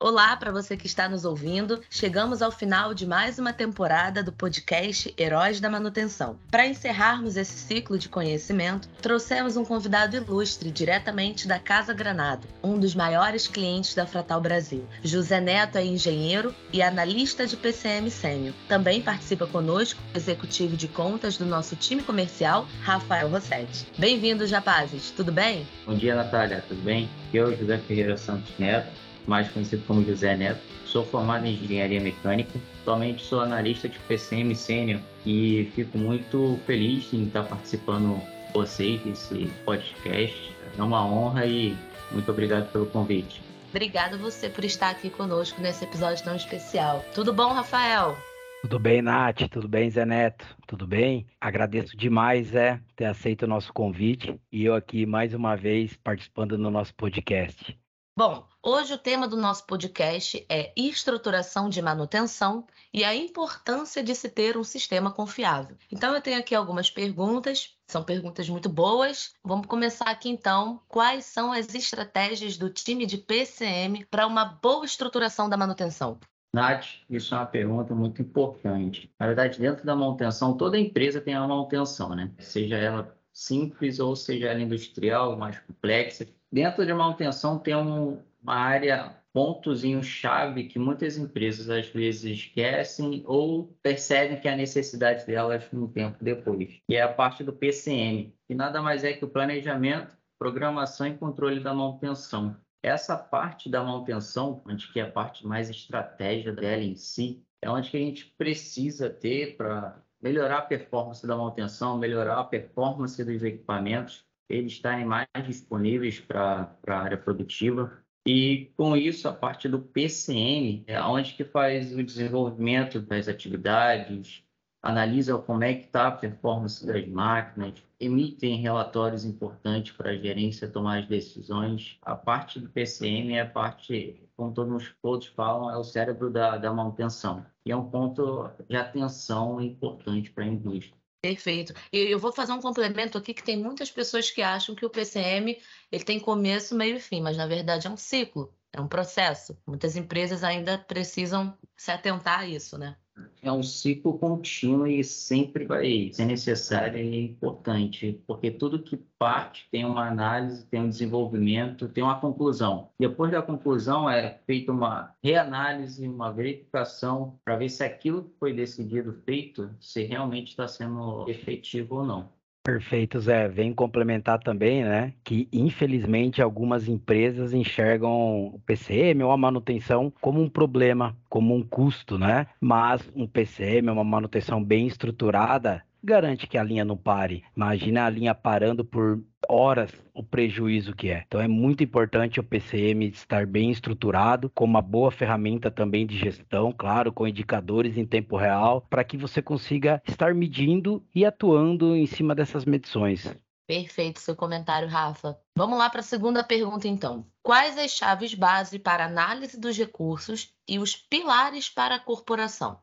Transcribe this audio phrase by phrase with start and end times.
[0.00, 1.82] Olá para você que está nos ouvindo.
[1.90, 6.38] Chegamos ao final de mais uma temporada do podcast Heróis da Manutenção.
[6.52, 12.78] Para encerrarmos esse ciclo de conhecimento, trouxemos um convidado ilustre diretamente da Casa Granado, um
[12.78, 14.86] dos maiores clientes da Fratal Brasil.
[15.02, 18.54] José Neto é engenheiro e analista de PCM Sênior.
[18.68, 23.88] Também participa conosco o executivo de contas do nosso time comercial, Rafael Rossetti.
[23.98, 25.10] Bem-vindos, rapazes.
[25.10, 25.66] Tudo bem?
[25.84, 26.64] Bom dia, Natália.
[26.68, 27.10] Tudo bem?
[27.34, 30.60] Eu, José Ferreira Santos Neto mais conhecido como José Neto.
[30.86, 32.58] Sou formado em engenharia mecânica.
[32.80, 38.20] Atualmente sou analista de PCM sênior e fico muito feliz em estar participando
[38.52, 40.52] com vocês desse podcast.
[40.76, 41.76] É uma honra e
[42.10, 43.42] muito obrigado pelo convite.
[43.70, 47.04] Obrigada você por estar aqui conosco nesse episódio tão especial.
[47.14, 48.16] Tudo bom, Rafael?
[48.62, 49.48] Tudo bem, Nath?
[49.50, 50.44] Tudo bem, Zé Neto?
[50.66, 51.26] Tudo bem?
[51.40, 56.56] Agradeço demais, Zé, ter aceito o nosso convite e eu aqui mais uma vez participando
[56.56, 57.78] do nosso podcast.
[58.16, 64.14] Bom, hoje o tema do nosso podcast é estruturação de manutenção e a importância de
[64.14, 65.74] se ter um sistema confiável.
[65.90, 69.32] Então eu tenho aqui algumas perguntas, são perguntas muito boas.
[69.42, 70.82] Vamos começar aqui então.
[70.86, 76.20] Quais são as estratégias do time de PCM para uma boa estruturação da manutenção?
[76.52, 79.10] Nath, isso é uma pergunta muito importante.
[79.18, 82.30] Na verdade, dentro da manutenção, toda empresa tem uma manutenção, né?
[82.38, 88.56] Seja ela simples ou seja ela industrial, mais complexa Dentro de manutenção tem um, uma
[88.56, 95.86] área pontozinho-chave que muitas empresas às vezes esquecem ou percebem que a necessidade delas um
[95.86, 100.16] tempo depois, que é a parte do PCM, que nada mais é que o planejamento,
[100.38, 102.56] programação e controle da manutenção.
[102.82, 107.68] Essa parte da manutenção, onde que é a parte mais estratégia dela em si, é
[107.68, 113.22] onde que a gente precisa ter para melhorar a performance da manutenção, melhorar a performance
[113.22, 118.02] dos equipamentos eles estarem mais disponíveis para a área produtiva.
[118.30, 124.44] E com isso, a parte do PCM, é onde que faz o desenvolvimento das atividades,
[124.82, 130.68] analisa como é que está a performance das máquinas, emitem relatórios importantes para a gerência
[130.68, 131.96] tomar as decisões.
[132.02, 136.58] A parte do PCM é a parte, como todos, todos falam, é o cérebro da,
[136.58, 137.46] da manutenção.
[137.64, 140.97] E é um ponto de atenção importante para a indústria.
[141.20, 141.72] Perfeito.
[141.92, 144.90] E eu vou fazer um complemento aqui que tem muitas pessoas que acham que o
[144.90, 148.86] PCM ele tem começo, meio e fim, mas na verdade é um ciclo, é um
[148.88, 149.60] processo.
[149.66, 152.96] Muitas empresas ainda precisam se atentar a isso, né?
[153.42, 159.68] É um ciclo contínuo e sempre vai ser necessário e importante, porque tudo que parte
[159.70, 162.90] tem uma análise, tem um desenvolvimento, tem uma conclusão.
[162.98, 168.52] Depois da conclusão é feita uma reanálise, uma verificação para ver se aquilo que foi
[168.52, 172.37] decidido feito, se realmente está sendo efetivo ou não.
[172.68, 173.48] Perfeito, Zé.
[173.48, 178.10] Vem complementar também, né, que infelizmente algumas empresas enxergam
[178.48, 182.46] o PCM ou a manutenção como um problema, como um custo, né?
[182.60, 187.44] Mas um PCM, uma manutenção bem estruturada, garante que a linha não pare.
[187.54, 191.22] Imagina a linha parando por horas o prejuízo que é.
[191.26, 196.16] Então é muito importante o PCM estar bem estruturado, com uma boa ferramenta também de
[196.18, 201.94] gestão, claro, com indicadores em tempo real, para que você consiga estar medindo e atuando
[201.94, 203.32] em cima dessas medições.
[203.66, 205.38] Perfeito seu comentário, Rafa.
[205.54, 207.26] Vamos lá para a segunda pergunta, então.
[207.42, 212.80] Quais as chaves base para análise dos recursos e os pilares para a corporação?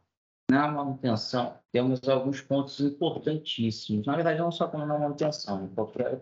[0.50, 4.06] Na manutenção, temos alguns pontos importantíssimos.
[4.06, 6.22] Na verdade, não só como na manutenção, em qualquer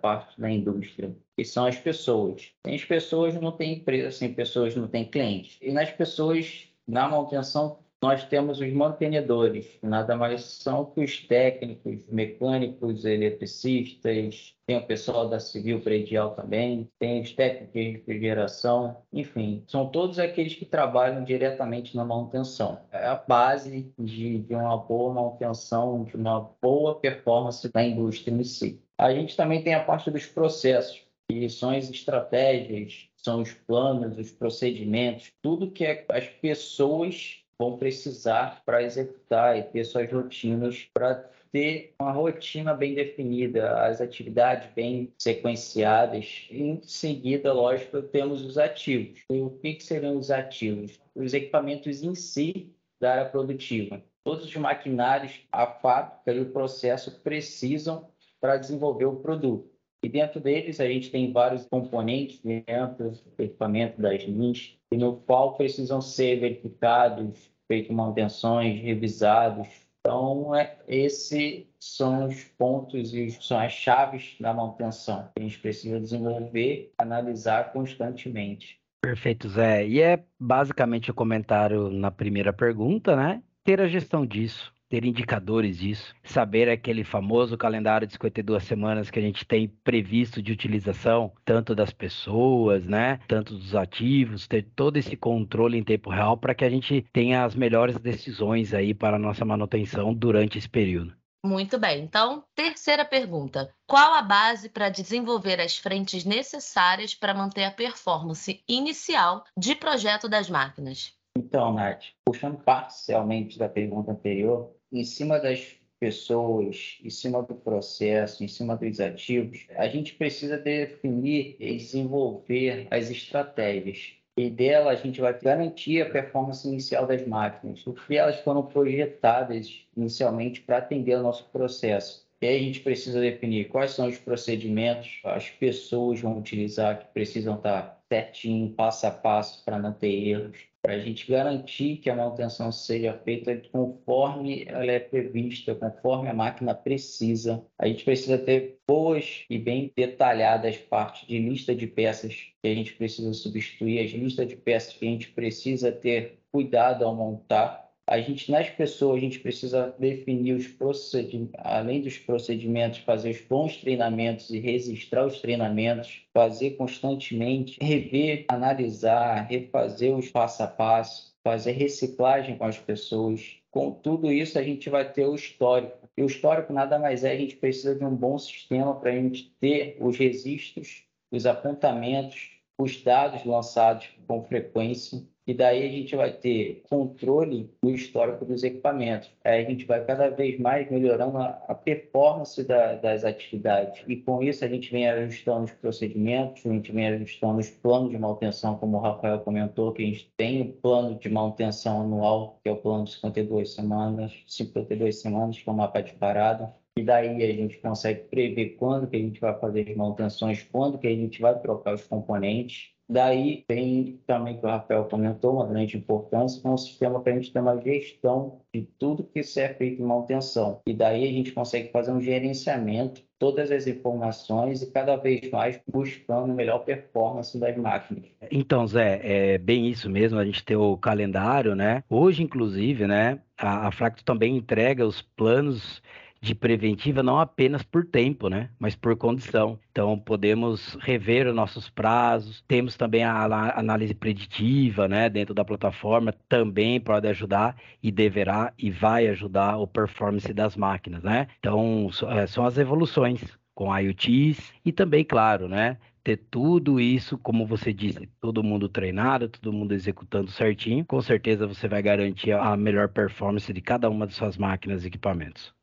[0.00, 2.52] parte da indústria, que são as pessoas.
[2.66, 5.56] Sem as pessoas não tem empresa, sem pessoas não tem cliente.
[5.62, 12.00] E nas pessoas, na manutenção, nós temos os mantenedores, nada mais são que os técnicos,
[12.08, 19.62] mecânicos, eletricistas, tem o pessoal da civil predial também, tem os técnicos de refrigeração, enfim,
[19.66, 22.80] são todos aqueles que trabalham diretamente na manutenção.
[22.90, 28.44] É a base de, de uma boa manutenção, de uma boa performance da indústria em
[28.44, 28.80] si.
[28.96, 34.16] A gente também tem a parte dos processos, que são as estratégias, são os planos,
[34.16, 40.88] os procedimentos, tudo que é as pessoas vão precisar para executar e ter suas rotinas
[40.94, 46.46] para ter uma rotina bem definida, as atividades bem sequenciadas.
[46.50, 49.20] Em seguida, lógico, temos os ativos.
[49.30, 50.98] E o que, seriam os ativos?
[51.14, 54.02] Os equipamentos em si da área produtiva.
[54.24, 58.08] Todos os maquinários, a fábrica e o processo precisam
[58.40, 59.70] para desenvolver o produto.
[60.02, 65.16] E dentro deles a gente tem vários componentes dentro do equipamento das linhas, e no
[65.16, 69.68] qual precisam ser verificados, feito manutenções, revisados.
[70.00, 75.58] Então, é, esses são os pontos e são as chaves da manutenção que a gente
[75.58, 78.80] precisa desenvolver, analisar constantemente.
[79.02, 79.86] Perfeito, Zé.
[79.86, 83.42] E é basicamente o comentário na primeira pergunta, né?
[83.62, 89.20] Ter a gestão disso, ter indicadores disso, saber aquele famoso calendário de 52 semanas que
[89.20, 94.96] a gente tem previsto de utilização, tanto das pessoas, né, tanto dos ativos, ter todo
[94.96, 99.16] esse controle em tempo real para que a gente tenha as melhores decisões aí para
[99.16, 101.14] a nossa manutenção durante esse período.
[101.44, 102.02] Muito bem.
[102.02, 108.62] Então, terceira pergunta: qual a base para desenvolver as frentes necessárias para manter a performance
[108.68, 111.18] inicial de projeto das máquinas?
[111.36, 118.42] Então, Nath, puxando parcialmente da pergunta anterior, em cima das pessoas, em cima do processo,
[118.42, 124.14] em cima dos ativos, a gente precisa definir e desenvolver as estratégias.
[124.36, 129.86] E dela a gente vai garantir a performance inicial das máquinas, porque elas foram projetadas
[129.96, 132.26] inicialmente para atender ao nosso processo.
[132.40, 137.12] E aí a gente precisa definir quais são os procedimentos, as pessoas vão utilizar, que
[137.12, 142.08] precisam estar certinho, passo a passo, para não ter erros para a gente garantir que
[142.08, 147.64] a manutenção seja feita conforme ela é prevista, conforme a máquina precisa.
[147.78, 152.74] A gente precisa ter boas e bem detalhadas partes de lista de peças que a
[152.74, 157.89] gente precisa substituir, as listas de peças que a gente precisa ter cuidado ao montar
[158.10, 163.40] a gente, nas pessoas, a gente precisa definir os procedimentos, além dos procedimentos, fazer os
[163.42, 171.32] bons treinamentos e registrar os treinamentos, fazer constantemente, rever, analisar, refazer os passo a passo,
[171.44, 173.58] fazer reciclagem com as pessoas.
[173.70, 176.08] Com tudo isso, a gente vai ter o histórico.
[176.16, 179.14] E o histórico nada mais é, a gente precisa de um bom sistema para a
[179.14, 186.14] gente ter os registros, os apontamentos, os dados lançados com frequência e daí a gente
[186.14, 189.32] vai ter controle do histórico dos equipamentos.
[189.44, 194.04] Aí a gente vai cada vez mais melhorando a, performance da, das atividades.
[194.06, 198.10] E com isso a gente vem ajustando os procedimentos, a gente vem ajustando os planos
[198.10, 202.60] de manutenção, como o Rafael comentou, que a gente tem o plano de manutenção anual,
[202.62, 206.72] que é o plano de 52 semanas, 52 semanas, que é o mapa de parada.
[206.96, 210.96] E daí a gente consegue prever quando que a gente vai fazer as manutenções, quando
[210.96, 215.66] que a gente vai trocar os componentes Daí tem também que o Rafael comentou, uma
[215.66, 219.40] grande importância, que é um sistema para a gente ter uma gestão de tudo que
[219.40, 220.80] isso é feito em manutenção.
[220.86, 225.80] E daí a gente consegue fazer um gerenciamento todas as informações e cada vez mais
[225.90, 228.26] buscando melhor performance das máquinas.
[228.48, 232.04] Então, Zé, é bem isso mesmo, a gente tem o calendário, né?
[232.08, 236.00] Hoje, inclusive, né, a, a Fracto também entrega os planos
[236.42, 239.78] de preventiva não apenas por tempo, né, mas por condição.
[239.90, 243.44] Então, podemos rever os nossos prazos, temos também a,
[243.78, 249.86] análise preditiva, né, dentro da plataforma, também pode ajudar e deverá e vai ajudar o
[249.86, 251.46] performance das máquinas, né?
[251.58, 253.42] Então, é, são as evoluções
[253.74, 259.48] com IoTs e também, claro, né, ter tudo isso, como você disse, todo mundo treinado,
[259.48, 264.26] todo mundo executando certinho, com certeza você vai garantir a melhor performance de cada uma
[264.26, 265.74] de suas máquinas e equipamentos.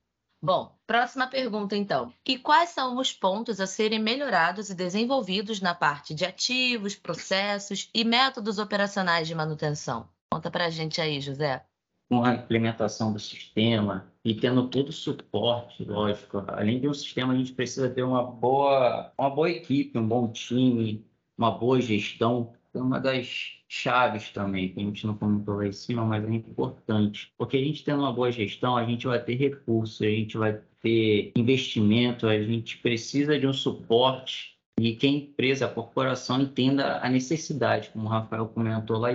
[0.42, 2.14] Bom, próxima pergunta então.
[2.26, 7.90] E quais são os pontos a serem melhorados e desenvolvidos na parte de ativos, processos
[7.94, 10.08] e métodos operacionais de manutenção?
[10.32, 11.66] Conta pra gente aí, José.
[12.08, 17.34] Com a implementação do sistema e tendo todo o suporte, lógico, além de um sistema,
[17.34, 21.06] a gente precisa ter uma boa, uma boa equipe, um bom time,
[21.38, 25.72] uma boa gestão é uma das chaves também, que a gente não comentou lá em
[25.72, 27.34] cima, mas é importante.
[27.38, 30.62] Porque a gente tendo uma boa gestão, a gente vai ter recursos, a gente vai
[30.82, 37.00] ter investimento, a gente precisa de um suporte e que a empresa, a corporação entenda
[37.00, 39.10] a necessidade, como o Rafael comentou lá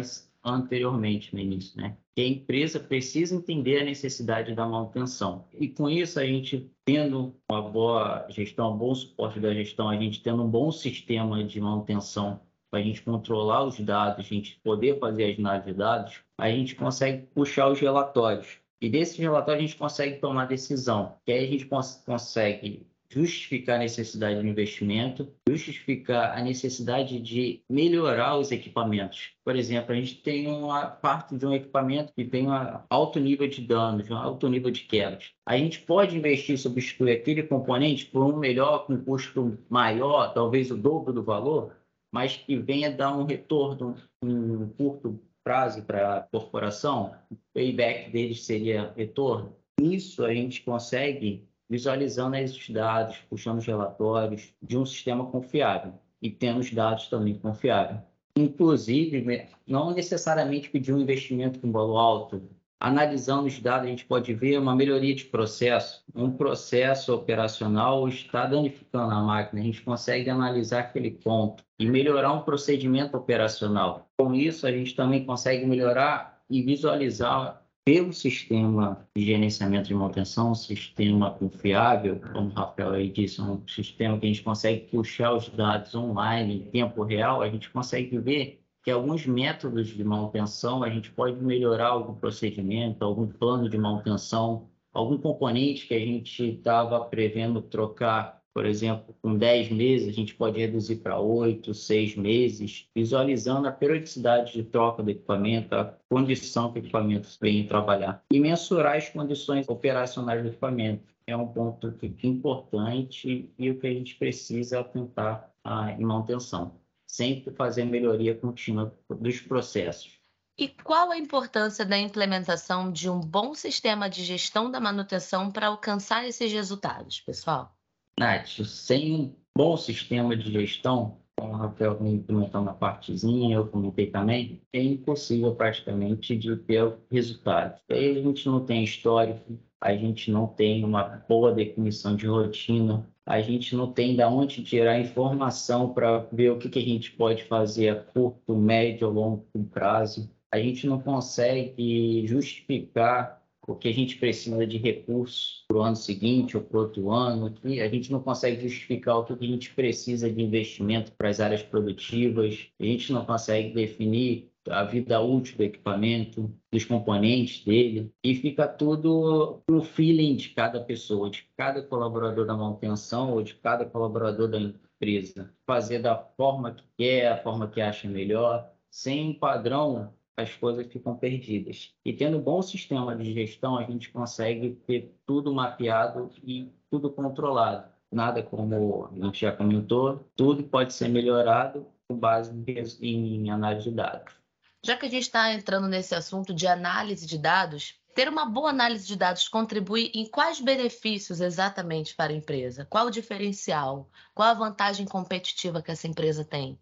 [0.45, 1.97] anteriormente no início, né?
[2.15, 5.45] Que a empresa precisa entender a necessidade da manutenção.
[5.59, 9.97] E com isso, a gente tendo uma boa gestão, um bom suporte da gestão, a
[9.97, 12.41] gente tendo um bom sistema de manutenção
[12.77, 16.75] a gente controlar os dados, a gente poder fazer as análises de dados, a gente
[16.75, 18.59] consegue puxar os relatórios.
[18.81, 23.77] E desses relatórios a gente consegue tomar decisão, que aí a gente cons consegue justificar
[23.77, 29.33] a necessidade de investimento, justificar a necessidade de melhorar os equipamentos.
[29.45, 33.47] Por exemplo, a gente tem uma parte de um equipamento que tem um alto nível
[33.47, 35.31] de danos, um alto nível de quedas.
[35.47, 40.77] A gente pode investir, substituir aquele componente por um melhor, com custo maior, talvez o
[40.77, 41.77] dobro do valor,
[42.13, 48.45] mas que venha dar um retorno em curto prazo para a corporação, o payback deles
[48.45, 49.57] seria retorno.
[49.81, 56.31] Isso a gente consegue visualizando esses dados, puxando os relatórios de um sistema confiável e
[56.31, 58.01] tendo os dados também confiáveis.
[58.37, 62.43] Inclusive, não necessariamente pedir um investimento com valor alto,
[62.85, 66.03] Analisando os dados, a gente pode ver uma melhoria de processo.
[66.13, 69.63] Um processo operacional está danificando a máquina.
[69.63, 74.11] A gente consegue analisar aquele ponto e melhorar um procedimento operacional.
[74.19, 80.51] Com isso, a gente também consegue melhorar e visualizar pelo sistema de gerenciamento de manutenção,
[80.51, 85.33] um sistema confiável, como o Rafael aí disse, um sistema que a gente consegue puxar
[85.33, 90.83] os dados online em tempo real, a gente consegue ver que alguns métodos de manutenção
[90.83, 96.57] a gente pode melhorar algum procedimento, algum plano de manutenção, algum componente que a gente
[96.57, 102.17] estava prevendo trocar, por exemplo, com 10 meses, a gente pode reduzir para 8, 6
[102.17, 108.23] meses, visualizando a periodicidade de troca do equipamento, a condição que o equipamento vem trabalhar
[108.33, 111.13] e mensurar as condições operacionais do equipamento.
[111.25, 115.49] É um ponto importante e o que a gente precisa atentar
[115.97, 116.82] em manutenção
[117.13, 120.19] sempre fazer melhoria contínua dos processos.
[120.59, 125.67] E qual a importância da implementação de um bom sistema de gestão da manutenção para
[125.67, 127.77] alcançar esses resultados, pessoal?
[128.19, 134.11] Nath, sem um bom sistema de gestão, como o Rafael comentou na partezinha, eu comentei
[134.11, 137.81] também, é impossível praticamente de ter resultados.
[137.91, 143.07] Aí a gente não tem histórico, a gente não tem uma boa definição de rotina,
[143.27, 147.13] a gente não tem de onde tirar informação para ver o que, que a gente
[147.13, 150.31] pode fazer a curto, médio ou longo prazo.
[150.51, 155.95] A gente não consegue justificar o que a gente precisa de recursos para o ano
[155.95, 157.55] seguinte ou para outro ano.
[157.65, 161.63] A gente não consegue justificar o que a gente precisa de investimento para as áreas
[161.63, 162.69] produtivas.
[162.81, 168.67] A gente não consegue definir a vida útil do equipamento, dos componentes dele, e fica
[168.69, 174.49] tudo no feeling de cada pessoa, de cada colaborador da manutenção ou de cada colaborador
[174.49, 175.53] da empresa.
[175.67, 181.17] Fazer da forma que quer, a forma que acha melhor, sem padrão, as coisas ficam
[181.17, 181.95] perdidas.
[182.05, 187.11] E tendo um bom sistema de gestão, a gente consegue ter tudo mapeado e tudo
[187.11, 187.91] controlado.
[188.11, 192.53] Nada como a gente já comentou, tudo pode ser melhorado com base
[193.01, 194.42] em análise de dados.
[194.85, 198.71] Já que a gente está entrando nesse assunto de análise de dados, ter uma boa
[198.71, 202.85] análise de dados contribui em quais benefícios exatamente para a empresa?
[202.91, 204.11] Qual o diferencial?
[204.35, 206.81] Qual a vantagem competitiva que essa empresa tem?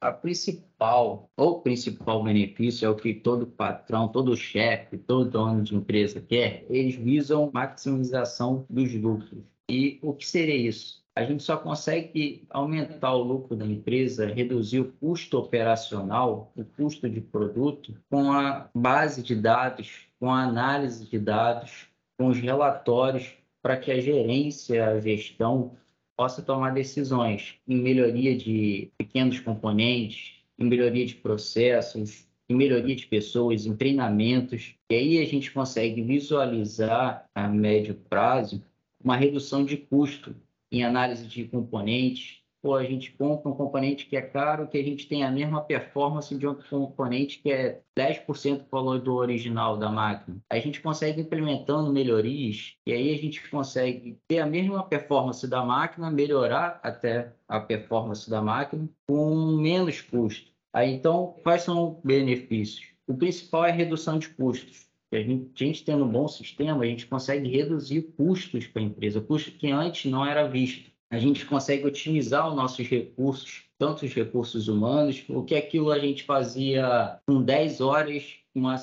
[0.00, 5.76] A principal, ou principal benefício é o que todo patrão, todo chefe, todo dono de
[5.76, 6.64] empresa quer.
[6.70, 9.44] Eles visam maximização dos lucros.
[9.70, 11.01] E o que seria isso?
[11.14, 17.08] A gente só consegue aumentar o lucro da empresa, reduzir o custo operacional, o custo
[17.08, 21.86] de produto, com a base de dados, com a análise de dados,
[22.18, 25.76] com os relatórios, para que a gerência, a gestão
[26.16, 33.06] possa tomar decisões em melhoria de pequenos componentes, em melhoria de processos, em melhoria de
[33.06, 34.74] pessoas, em treinamentos.
[34.90, 38.62] E aí a gente consegue visualizar a médio prazo
[39.02, 40.34] uma redução de custo
[40.72, 42.40] em análise de componentes.
[42.64, 45.60] Ou a gente compra um componente que é caro, que a gente tem a mesma
[45.62, 50.36] performance de outro componente que é 10% do valor do original da máquina.
[50.48, 55.64] A gente consegue implementando melhorias e aí a gente consegue ter a mesma performance da
[55.64, 60.52] máquina, melhorar até a performance da máquina com menos custo.
[60.72, 62.86] Aí, então, quais são os benefícios?
[63.08, 64.91] O principal é a redução de custos.
[65.12, 69.54] A gente, tendo um bom sistema, a gente consegue reduzir custos para a empresa, custos
[69.54, 70.90] que antes não era visto.
[71.10, 75.98] A gente consegue otimizar os nossos recursos, tanto os recursos humanos, o que aquilo a
[75.98, 78.76] gente fazia com 10 horas, uma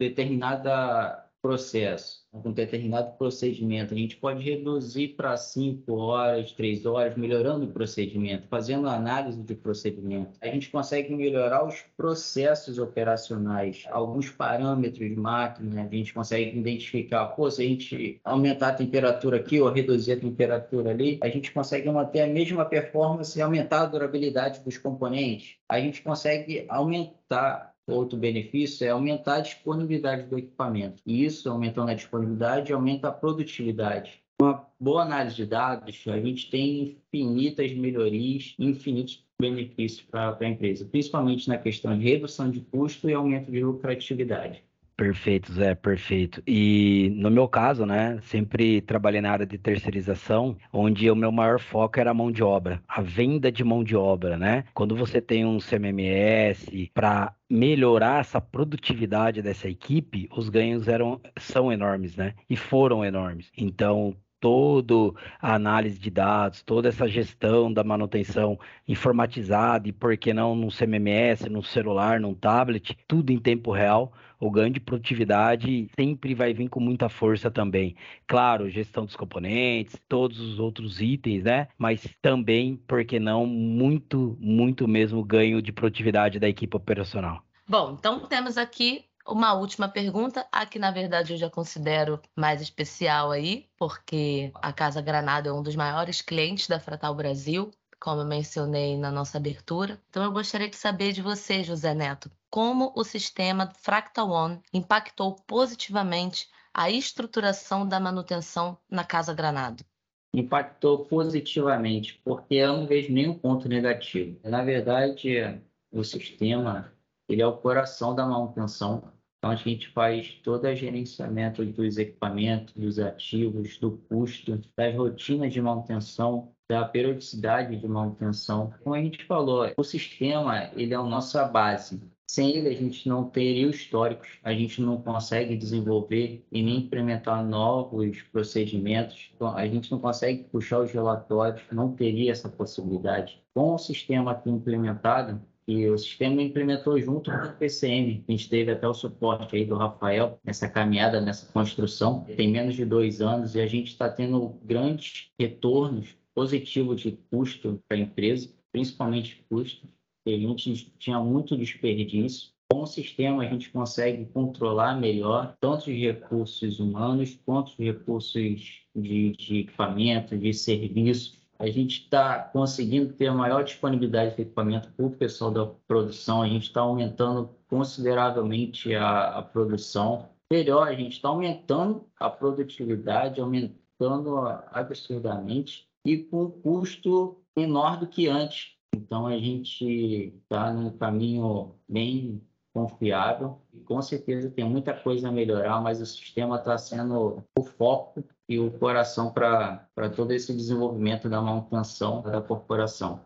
[0.00, 3.94] determinada processo, um determinado procedimento.
[3.94, 9.54] A gente pode reduzir para 5 horas, 3 horas, melhorando o procedimento, fazendo análise de
[9.54, 10.32] procedimento.
[10.40, 17.26] A gente consegue melhorar os processos operacionais, alguns parâmetros de máquina, a gente consegue identificar,
[17.28, 21.52] pô, se a gente aumentar a temperatura aqui ou reduzir a temperatura ali, a gente
[21.52, 25.56] consegue manter a mesma performance e aumentar a durabilidade dos componentes.
[25.68, 31.02] A gente consegue aumentar Outro benefício é aumentar a disponibilidade do equipamento.
[31.06, 34.22] E isso, aumentando a disponibilidade, aumenta a produtividade.
[34.40, 40.84] Uma boa análise de dados, a gente tem infinitas melhorias, infinitos benefícios para a empresa,
[40.84, 44.62] principalmente na questão de redução de custo e aumento de lucratividade.
[44.98, 46.42] Perfeito, Zé, perfeito.
[46.44, 51.60] E no meu caso, né, sempre trabalhei na área de terceirização, onde o meu maior
[51.60, 54.64] foco era a mão de obra, a venda de mão de obra, né?
[54.74, 61.72] Quando você tem um CMMS para melhorar essa produtividade dessa equipe, os ganhos eram são
[61.72, 62.34] enormes, né?
[62.50, 63.52] E foram enormes.
[63.56, 70.32] Então, toda a análise de dados, toda essa gestão da manutenção informatizada e por que
[70.32, 75.88] não no CMMS, no celular, num tablet, tudo em tempo real, o ganho de produtividade
[75.98, 77.96] sempre vai vir com muita força também.
[78.26, 81.68] Claro, gestão dos componentes, todos os outros itens, né?
[81.76, 87.42] Mas também, por que não, muito, muito mesmo ganho de produtividade da equipe operacional.
[87.68, 92.60] Bom, então temos aqui uma última pergunta, a que na verdade eu já considero mais
[92.60, 97.70] especial aí, porque a Casa Granada é um dos maiores clientes da Fratal Brasil,
[98.00, 100.00] como eu mencionei na nossa abertura.
[100.08, 105.36] Então eu gostaria de saber de você, José Neto, como o sistema Fractal One impactou
[105.46, 109.84] positivamente a estruturação da manutenção na Casa Granado?
[110.32, 114.38] Impactou positivamente, porque eu não vejo nenhum ponto negativo.
[114.44, 116.92] Na verdade, o sistema
[117.28, 119.12] ele é o coração da manutenção.
[119.38, 125.52] Então, a gente faz todo o gerenciamento dos equipamentos, dos ativos, do custo, das rotinas
[125.52, 128.74] de manutenção, da periodicidade de manutenção.
[128.82, 132.02] Como a gente falou, o sistema ele é a nossa base.
[132.30, 137.42] Sem ele, a gente não teria históricos, a gente não consegue desenvolver e nem implementar
[137.42, 143.42] novos procedimentos, então, a gente não consegue puxar os relatórios, não teria essa possibilidade.
[143.54, 148.24] Com o sistema aqui implementado, e o sistema implementou junto com o PCM.
[148.26, 152.24] A gente teve até o suporte aí do Rafael nessa caminhada, nessa construção.
[152.36, 157.78] Tem menos de dois anos e a gente está tendo grandes retornos positivos de custo
[157.86, 159.86] para a empresa, principalmente custo
[160.34, 162.50] a gente tinha muito desperdício.
[162.70, 168.82] Com o sistema, a gente consegue controlar melhor tanto os recursos humanos quanto os recursos
[168.94, 171.38] de, de equipamento, de serviço.
[171.58, 176.42] A gente está conseguindo ter a maior disponibilidade de equipamento para o pessoal da produção.
[176.42, 180.28] A gente está aumentando consideravelmente a, a produção.
[180.50, 184.38] Melhor, a gente está aumentando a produtividade, aumentando
[184.70, 191.74] absurdamente e com um custo menor do que antes então a gente está num caminho
[191.88, 197.42] bem confiável e com certeza tem muita coisa a melhorar, mas o sistema está sendo
[197.58, 203.20] o foco e o coração para todo esse desenvolvimento da manutenção da corporação.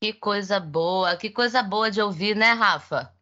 [0.00, 3.12] Que coisa boa, que coisa boa de ouvir, né, Rafa?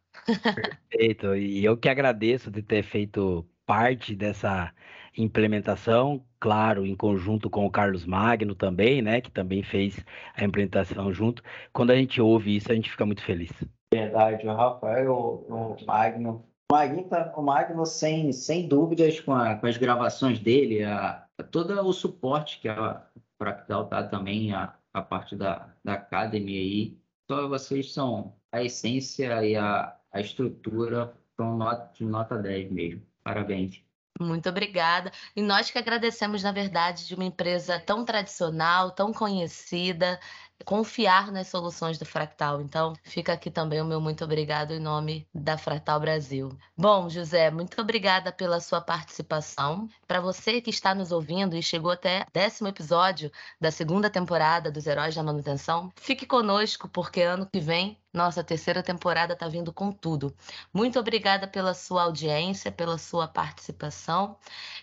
[0.89, 4.71] Perfeito, e eu que agradeço de ter feito parte dessa
[5.17, 10.03] implementação, claro, em conjunto com o Carlos Magno também, né, que também fez
[10.35, 11.41] a implementação junto.
[11.73, 13.51] Quando a gente ouve isso, a gente fica muito feliz.
[13.91, 19.33] Verdade, o Rafael, o, o Magno, o Magno, tá, o Magno sem, sem dúvidas com,
[19.33, 23.05] a, com as gravações dele, a, a, todo o suporte que a
[23.37, 26.97] Fractal tá também, a, a parte da, da Academy aí,
[27.29, 33.01] só vocês são a essência e a, a estrutura são nota, de nota 10 mesmo.
[33.23, 33.81] Parabéns.
[34.19, 35.11] Muito obrigada.
[35.35, 40.19] E nós que agradecemos, na verdade, de uma empresa tão tradicional, tão conhecida,
[40.65, 42.61] confiar nas soluções do Fractal.
[42.61, 46.57] Então, fica aqui também o meu muito obrigado em nome da Fractal Brasil.
[46.77, 49.87] Bom, José, muito obrigada pela sua participação.
[50.07, 54.87] Para você que está nos ouvindo e chegou até décimo episódio da segunda temporada dos
[54.87, 59.91] Heróis da Manutenção, fique conosco, porque ano que vem nossa terceira temporada está vindo com
[59.91, 60.33] tudo.
[60.73, 64.35] Muito obrigada pela sua audiência, pela sua participação.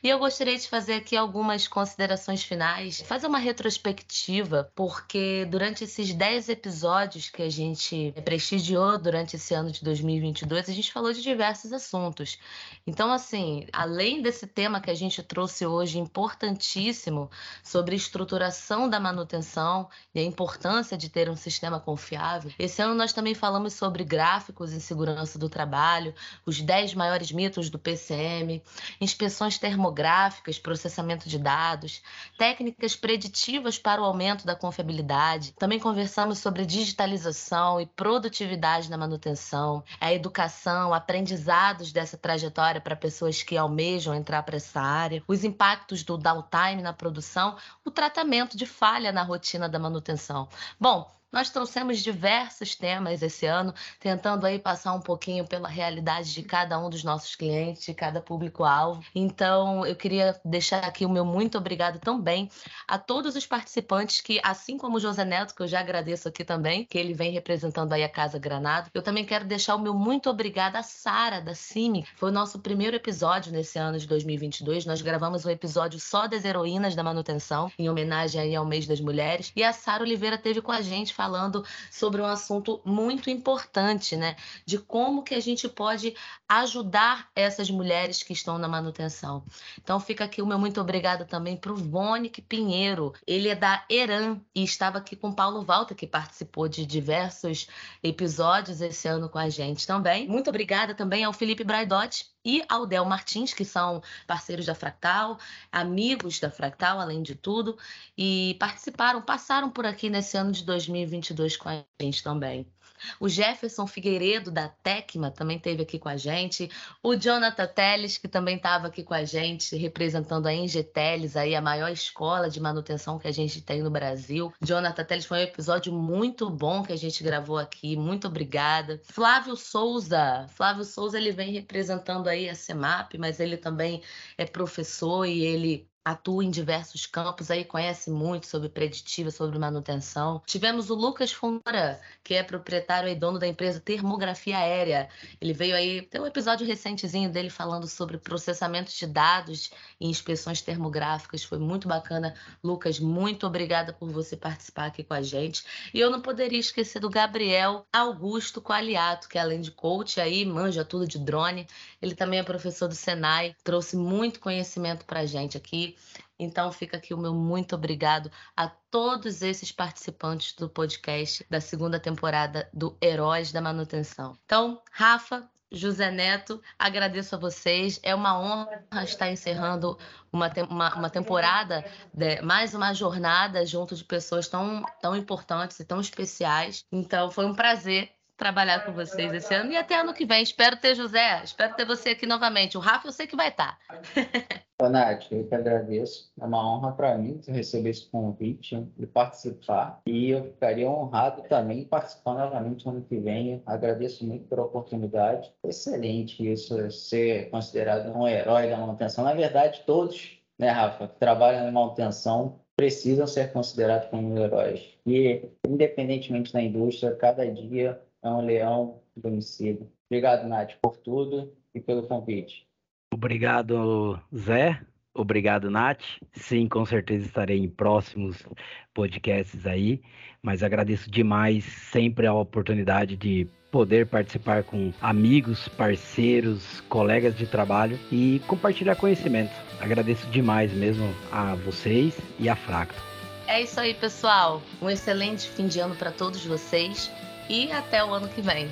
[0.03, 6.15] E eu gostaria de fazer aqui algumas considerações finais, fazer uma retrospectiva, porque durante esses
[6.15, 11.21] 10 episódios que a gente prestigiou durante esse ano de 2022, a gente falou de
[11.21, 12.39] diversos assuntos.
[12.87, 17.31] Então, assim, além desse tema que a gente trouxe hoje, importantíssimo,
[17.63, 23.13] sobre estruturação da manutenção e a importância de ter um sistema confiável, esse ano nós
[23.13, 28.63] também também falamos sobre gráficos em segurança do trabalho, os 10 maiores mitos do PCM,
[29.01, 32.03] inspeções termográficas, processamento de dados,
[32.37, 35.53] técnicas preditivas para o aumento da confiabilidade.
[35.53, 43.43] Também conversamos sobre digitalização e produtividade na manutenção, a educação, aprendizados dessa trajetória para pessoas
[43.43, 47.57] que almejam entrar para essa área, os impactos do downtime na produção,
[47.87, 50.47] o tratamento de falha na rotina da manutenção.
[50.79, 56.45] Bom, nós trouxemos diversos temas esse ano, tentando aí passar um pouquinho pela realidade de
[56.45, 59.03] cada um dos nossos clientes, de cada público-alvo.
[59.13, 62.49] Então, eu queria deixar aqui o meu muito obrigado também
[62.87, 66.45] a todos os participantes que, assim como o José Neto, que eu já agradeço aqui
[66.45, 69.93] também, que ele vem representando aí a Casa Granado, eu também quero deixar o meu
[69.93, 72.07] muito obrigado a Sara, da CIMI.
[72.15, 74.87] Foi o nosso primeiro episódio nesse ano de 2022.
[74.87, 79.01] Nós gravamos um episódio só das heroínas da manutenção, em homenagem aí ao mês das
[79.01, 79.51] mulheres.
[79.57, 84.37] E a Sara Oliveira teve com a gente falando sobre um assunto muito importante, né?
[84.67, 86.15] De como que a gente pode
[86.47, 89.43] ajudar essas mulheres que estão na manutenção.
[89.83, 93.15] Então fica aqui o meu muito obrigada também para o Vônic Pinheiro.
[93.27, 97.69] Ele é da Eran e estava aqui com Paulo Walter, que participou de diversos
[98.03, 100.29] episódios esse ano com a gente também.
[100.29, 105.39] Muito obrigada também ao Felipe Braidotti e ao Del Martins, que são parceiros da Fractal,
[105.73, 107.79] amigos da Fractal, além de tudo,
[108.17, 112.74] e participaram, passaram por aqui nesse ano de 2022 com a gente também.
[113.21, 116.71] O Jefferson Figueiredo, da Tecma, também esteve aqui com a gente.
[117.03, 121.61] O Jonathan Teles, que também estava aqui com a gente, representando a Engeteles, aí, a
[121.61, 124.53] maior escola de manutenção que a gente tem no Brasil.
[124.61, 127.97] Jonathan Teles foi um episódio muito bom que a gente gravou aqui.
[127.97, 129.01] Muito obrigada.
[129.05, 130.47] Flávio Souza.
[130.49, 134.03] Flávio Souza, ele vem representando aí a CEMAP, mas ele também
[134.37, 140.43] é professor e ele atua em diversos campos, aí conhece muito sobre preditiva, sobre manutenção.
[140.45, 145.09] Tivemos o Lucas Fonra, que é proprietário e dono da empresa Termografia Aérea.
[145.41, 150.61] Ele veio aí, tem um episódio recentezinho dele falando sobre processamento de dados e inspeções
[150.61, 151.43] termográficas.
[151.43, 152.35] Foi muito bacana.
[152.63, 155.65] Lucas, muito obrigada por você participar aqui com a gente.
[155.95, 160.85] E eu não poderia esquecer do Gabriel Augusto Coaliato, que além de coach aí, manja
[160.85, 161.67] tudo de drone.
[162.03, 165.94] Ele também é professor do Senai, trouxe muito conhecimento pra gente aqui.
[166.39, 172.01] Então fica aqui o meu muito obrigado a todos esses participantes do podcast da segunda
[172.01, 174.37] temporada do Heróis da Manutenção.
[174.45, 177.99] Então, Rafa, José Neto, agradeço a vocês.
[178.03, 179.99] É uma honra estar encerrando
[180.33, 185.85] uma, uma, uma temporada, de, mais uma jornada junto de pessoas tão, tão importantes e
[185.85, 186.85] tão especiais.
[186.93, 190.43] Então, foi um prazer trabalhar com vocês esse ano e até ano que vem.
[190.43, 192.77] Espero ter José, espero ter você aqui novamente.
[192.77, 193.79] O Rafa eu sei que vai estar.
[194.83, 196.33] Ô, Nath, eu que agradeço.
[196.41, 200.01] É uma honra para mim receber esse convite e participar.
[200.05, 203.63] E eu ficaria honrado também participar novamente ano que vem.
[203.65, 205.53] Agradeço muito pela oportunidade.
[205.65, 209.23] Excelente isso, ser considerado um herói da manutenção.
[209.23, 214.83] Na verdade, todos, né, Rafa, que trabalham em manutenção precisam ser considerados como heróis.
[215.07, 219.89] E, independentemente da indústria, cada dia é um leão vencido.
[220.11, 222.67] Obrigado, Nath, por tudo e pelo convite.
[223.13, 224.81] Obrigado, Zé.
[225.15, 226.03] Obrigado, Nath.
[226.33, 228.45] Sim, com certeza estarei em próximos
[228.93, 230.03] podcasts aí,
[230.43, 237.99] mas agradeço demais sempre a oportunidade de poder participar com amigos, parceiros, colegas de trabalho
[238.11, 239.53] e compartilhar conhecimento.
[239.81, 243.01] Agradeço demais mesmo a vocês e a Fracto.
[243.47, 244.63] É isso aí, pessoal.
[244.81, 247.11] Um excelente fim de ano para todos vocês
[247.49, 248.69] e até o ano que vem.